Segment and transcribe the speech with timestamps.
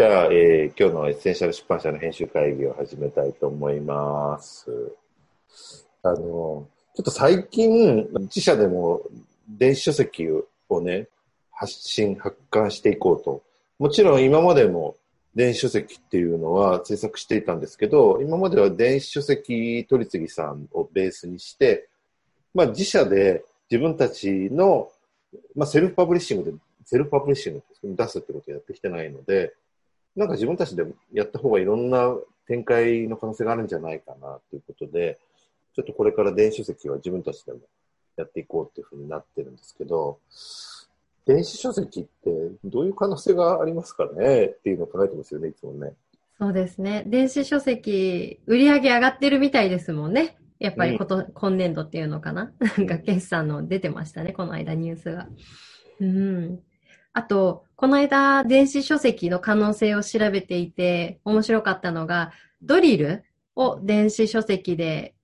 [0.00, 4.94] じゃあ、えー、今日のエッセンシャル出版社の編集会議を始めたいと思います。
[6.02, 6.66] あの、ちょ
[7.02, 9.02] っと最近、自社でも
[9.46, 10.26] 電子書籍
[10.70, 11.08] をね、
[11.52, 13.42] 発信、発刊していこうと。
[13.78, 14.96] もちろん今までも
[15.34, 21.90] 電子書籍っていうのは制作していたんですけど、今までは電子書籍取次さんをベースにして、
[22.54, 24.88] まあ自社で自分たちの、
[25.54, 26.56] まあセルフパブリッシングで、
[26.86, 29.52] セルフパブリッシング出すってことをやってきてないので、
[30.16, 32.14] なんか自分たちでやった方がいろんな
[32.46, 35.18] 展開の可能性があるんじゃないかなということで、
[35.74, 37.60] ちょっとこれから電子書籍は自分たちでも
[38.16, 40.18] やっていこうっていうふうになってるんですけど、
[41.26, 42.30] 電子書籍って
[42.64, 45.92] どういう可能性がありますかねっていうのを考えてますよね、いつもね。
[46.38, 47.04] そうですね。
[47.06, 50.36] 電子書籍、売り上げ上がってるみたいですもんね。
[50.58, 55.28] やっぱりこと、うん、今年度っていうのかななんか決算の出てましたね、この間ニュースが。
[56.00, 56.60] うん。
[57.12, 63.24] あと、この間、電子書籍の可能性を調べていて、面白かったのが、ドリル
[63.56, 65.14] を電子書籍で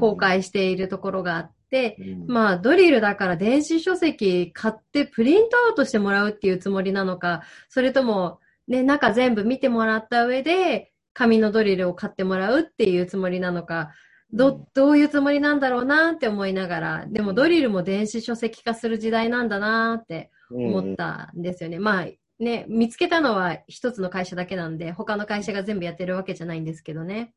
[0.00, 13.90] 公開しているところがあって、うん、まあ、ドリルだから電子書籍買ってプリントアウトしてもらうっていうつもりなのか、それとも、ね、中全部見てもらった上で、紙のドリルを買ってもらうっていうつもりなのか、
[14.32, 21.76] ど、どういうつもりなんだろうなって思いながら、でもドリルも電子書籍化する時代なんだなって思ったんですよね。
[21.78, 22.06] うん、まあ、
[22.38, 27.34] ね、見つけたのは一つの会社だけなんで、他の会社が全部やってるわけじゃないんですけどね。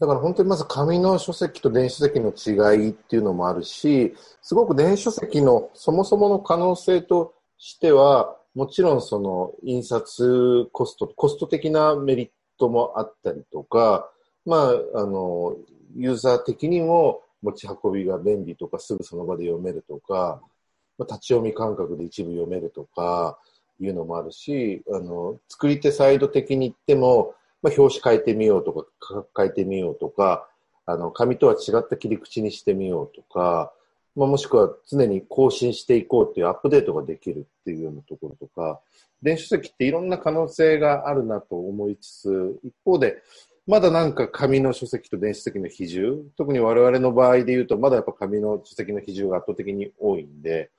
[0.00, 14.10] だから本当にまず紙の書籍と電子書籍の違いっていうのもあるし、すごく電子書籍のそもそもの可能性としては、もちろんその印刷コスト、コスト的なメリットもあったりとか、
[14.44, 15.56] まあ、あの、
[15.96, 20.40] ユーザー的にも持ち運びが便利とか、すぐその場で読めるとか、
[21.00, 23.38] 立ち読み感覚で一部読めるとか、
[23.80, 30.48] いうのもあるし、あの、作り手サイド的に言っても、まあ、表紙変えてみようとか、価格変えてみようとか、
[30.86, 33.72] あの、紙とは違った切り口にしてみようとか、
[34.14, 38.80] まあ、もしくは常に更新していこうっていうアップデートができるっていうようなところとか、
[39.22, 43.22] 電子書籍っていろんな可能性があるなと思いつつ、一方で、
[43.66, 50.70] まだなんか紙の書籍と電子書籍の比重、特に我々の場合で言うと、まだやっぱ紙の書籍の比重が圧倒的に多いんで、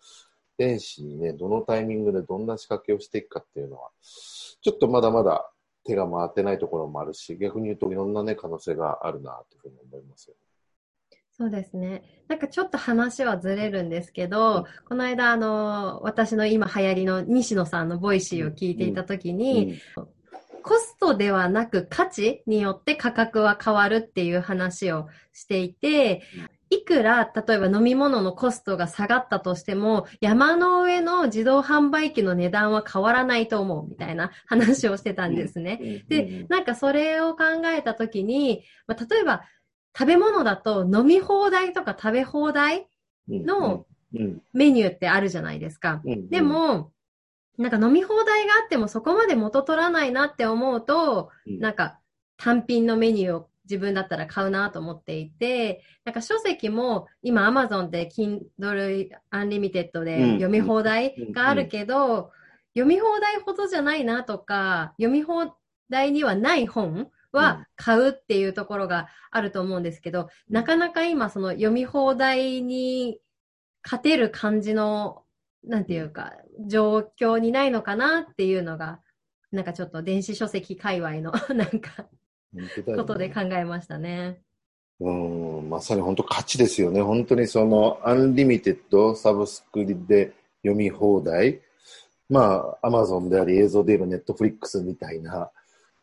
[0.57, 5.49] 電子にね、どのタイミングでどんな仕掛けをしていくかっていうのは、ちょっとまだまだ
[5.83, 10.39] 手が回ってないところもあるし、逆に言うといろんなね、可能性があるなというふうに思いますよね。
[11.37, 12.03] そうですね。
[12.27, 20.14] なんかちょっと話はずれるんですけど、うん、この間、あの、私の今流行りの西野さんのボイシーを聞いていたときに、うんうん
[20.65, 26.23] コストではなく価値によって価格は変わるっていう話をしていて、
[26.71, 36.03] いくら、例えば飲み物のコストが下がったとしても、山の上の自動販売機の値段は変わらないと思うみたいな話をしてたんですね。
[36.09, 39.43] で、なんかそれを考えたときに、まあ、例えば
[39.95, 42.87] 食べ物だと飲み放題とか食べ放題
[43.29, 43.85] の
[44.51, 46.01] メニューってあるじゃないですか。
[46.03, 46.91] でも、
[47.57, 51.99] なんか飲み放題があってもそこまで元取らないなって思うと、うん、なんか
[52.37, 62.31] 単品のメニューを自分だったら買うなと思っていて、なんか書籍も今 Amazon で Kindle Unlimited で読み放題があるけど、
[62.73, 65.55] 読み放題ほどじゃないなとか、読み放
[65.89, 73.19] 題にはない本は買うっていうところがあると思うんですけど、なかなか今その読み放題に
[73.83, 75.23] 勝てる感じの
[75.67, 76.33] なんていうか、
[76.67, 78.99] 状況にないのかなっていうのが、
[79.51, 82.07] なんかちょっと電子書籍界隈の なんか、
[82.85, 84.41] ことで考えましたね。
[84.99, 87.01] うん、まさに本当価値ですよね。
[87.01, 91.61] 本当にその、アンリミテッドサブスクで読み放題。
[92.29, 95.51] まあ、アマゾンであり映像で言えばネットフリックスみたいな、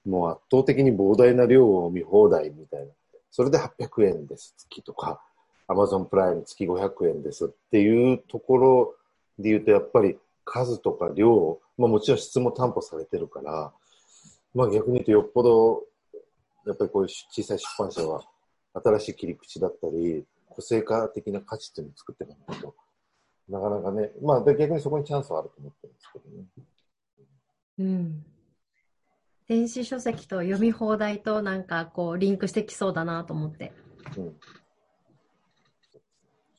[0.04, 2.92] もう圧倒的に膨大な量を見放題みたいな。
[3.30, 5.22] それで800円です、月とか。
[5.68, 8.94] アマゾンプライム月500円ですっていうところ
[9.42, 13.72] で言うと、やっぱり数とか量、まあもちろん質も担保されてるから、
[14.54, 15.82] まあ逆に言うとよっぽど、
[16.66, 18.22] やっぱりこういう小さい出版社は
[18.74, 22.74] 新しい切り口だったり、個性化的な価値っていうのを作っていかないと、
[23.48, 26.44] なかなかね、まあ逆にそこにチャンスはあると思ってるんですけどね。
[27.78, 28.24] うん。
[29.48, 33.72] 電子書籍と読み放題となんかこうリンクしてきそうだなと思って。
[34.16, 34.36] うん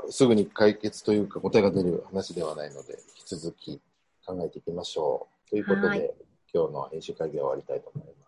[0.09, 3.81] すぐに解決というか答えが出る話ではないので、引き続き
[4.25, 5.49] 考えていきましょう。
[5.49, 6.13] ということで、
[6.53, 8.22] 今日の編集会議は終わりたいと思います。